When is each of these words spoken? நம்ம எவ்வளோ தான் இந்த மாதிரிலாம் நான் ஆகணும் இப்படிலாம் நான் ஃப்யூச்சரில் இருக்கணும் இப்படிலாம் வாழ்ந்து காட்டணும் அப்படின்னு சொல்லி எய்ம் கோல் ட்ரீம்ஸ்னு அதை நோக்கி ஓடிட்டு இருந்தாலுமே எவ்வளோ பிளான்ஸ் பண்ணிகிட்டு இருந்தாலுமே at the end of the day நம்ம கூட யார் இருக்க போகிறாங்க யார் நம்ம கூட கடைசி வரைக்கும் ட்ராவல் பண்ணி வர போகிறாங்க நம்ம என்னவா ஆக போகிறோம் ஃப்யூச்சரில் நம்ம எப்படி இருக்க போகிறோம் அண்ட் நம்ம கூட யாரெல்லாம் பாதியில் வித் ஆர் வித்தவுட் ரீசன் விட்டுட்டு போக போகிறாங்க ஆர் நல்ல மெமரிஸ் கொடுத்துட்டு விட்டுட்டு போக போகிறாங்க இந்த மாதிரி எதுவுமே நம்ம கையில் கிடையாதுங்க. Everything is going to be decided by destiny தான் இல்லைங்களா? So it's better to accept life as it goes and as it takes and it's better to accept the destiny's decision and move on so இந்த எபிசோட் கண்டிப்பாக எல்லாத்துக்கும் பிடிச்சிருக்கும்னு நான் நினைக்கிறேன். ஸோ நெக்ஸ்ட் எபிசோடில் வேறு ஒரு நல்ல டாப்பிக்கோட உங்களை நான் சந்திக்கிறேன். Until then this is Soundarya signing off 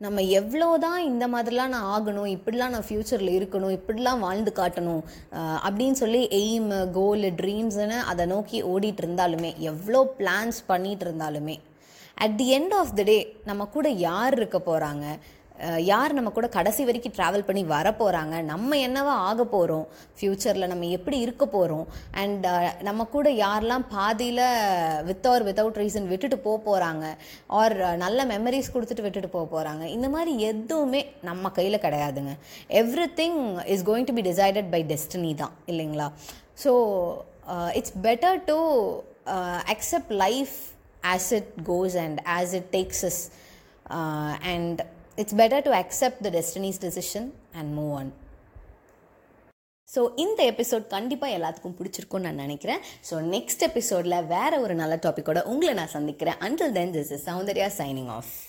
நம்ம 0.00 0.22
எவ்வளோ 0.30 0.66
தான் 0.78 0.98
இந்த 1.02 1.24
மாதிரிலாம் 1.26 1.72
நான் 1.74 1.88
ஆகணும் 1.94 2.28
இப்படிலாம் 2.34 2.74
நான் 2.74 2.84
ஃப்யூச்சரில் 2.86 3.30
இருக்கணும் 3.30 3.72
இப்படிலாம் 3.72 4.20
வாழ்ந்து 4.20 4.50
காட்டணும் 4.58 5.00
அப்படின்னு 5.62 5.96
சொல்லி 6.00 6.20
எய்ம் 6.38 6.68
கோல் 6.92 7.26
ட்ரீம்ஸ்னு 7.40 7.96
அதை 8.04 8.24
நோக்கி 8.26 8.58
ஓடிட்டு 8.64 9.02
இருந்தாலுமே 9.02 9.50
எவ்வளோ 9.70 10.02
பிளான்ஸ் 10.18 10.60
பண்ணிகிட்டு 10.68 11.06
இருந்தாலுமே 11.06 11.56
at 12.16 12.36
the 12.36 12.46
end 12.54 12.74
of 12.74 12.94
the 12.94 13.02
day 13.02 13.18
நம்ம 13.44 13.66
கூட 13.70 13.88
யார் 14.04 14.36
இருக்க 14.36 14.60
போகிறாங்க 14.60 15.06
யார் 15.90 16.16
நம்ம 16.16 16.30
கூட 16.30 16.48
கடைசி 16.56 16.82
வரைக்கும் 16.84 17.14
ட்ராவல் 17.16 17.46
பண்ணி 17.46 17.62
வர 17.72 17.88
போகிறாங்க 18.00 18.34
நம்ம 18.42 18.76
என்னவா 18.86 19.14
ஆக 19.28 19.44
போகிறோம் 19.44 19.86
ஃப்யூச்சரில் 20.18 20.70
நம்ம 20.72 20.88
எப்படி 20.96 21.18
இருக்க 21.20 21.44
போகிறோம் 21.46 21.86
அண்ட் 22.22 22.46
நம்ம 22.88 23.06
கூட 23.14 23.28
யாரெல்லாம் 23.44 23.86
பாதியில் 23.94 24.44
வித் 25.08 25.26
ஆர் 25.26 25.46
வித்தவுட் 25.48 25.80
ரீசன் 25.82 26.08
விட்டுட்டு 26.12 26.38
போக 26.46 26.58
போகிறாங்க 26.68 27.04
ஆர் 27.60 27.76
நல்ல 28.04 28.26
மெமரிஸ் 28.34 28.72
கொடுத்துட்டு 28.74 29.06
விட்டுட்டு 29.06 29.30
போக 29.36 29.46
போகிறாங்க 29.54 29.84
இந்த 29.96 30.08
மாதிரி 30.08 30.34
எதுவுமே 30.50 31.02
நம்ம 31.28 31.50
கையில் 31.58 31.84
கிடையாதுங்க. 31.86 32.34
Everything 33.22 33.40
is 33.74 33.84
going 33.90 34.08
to 34.10 34.16
be 34.20 34.24
decided 34.30 34.70
by 34.74 34.82
destiny 34.92 35.32
தான் 35.42 35.56
இல்லைங்களா? 35.72 36.08
So 36.64 36.72
it's 37.80 37.96
better 38.06 38.38
to 38.50 38.58
accept 39.74 40.14
life 40.24 40.56
as 41.14 41.32
it 41.38 41.50
goes 41.72 41.96
and 42.04 42.20
as 42.36 42.54
it 42.60 42.70
takes 42.76 43.20
and 44.52 44.80
it's 45.22 45.36
better 45.42 45.66
to 45.68 45.74
accept 45.82 46.22
the 46.26 46.30
destiny's 46.38 46.80
decision 46.86 47.28
and 47.58 47.70
move 47.78 47.92
on 48.00 48.10
so 49.88 50.00
இந்த 50.24 50.40
எபிசோட் 50.52 50.86
கண்டிப்பாக 50.86 51.36
எல்லாத்துக்கும் 51.38 51.76
பிடிச்சிருக்கும்னு 51.78 52.26
நான் 52.28 52.42
நினைக்கிறேன். 52.44 52.80
ஸோ 53.10 53.14
நெக்ஸ்ட் 53.34 53.62
எபிசோடில் 53.68 54.26
வேறு 54.34 54.56
ஒரு 54.64 54.74
நல்ல 54.74 54.96
டாப்பிக்கோட 55.06 55.42
உங்களை 55.52 55.72
நான் 55.74 55.94
சந்திக்கிறேன். 55.96 56.38
Until 56.46 56.74
then 56.78 56.92
this 56.96 57.12
is 57.16 57.26
Soundarya 57.30 57.68
signing 57.78 58.10
off 58.18 58.32